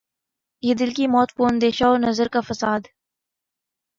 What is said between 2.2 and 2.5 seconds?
کا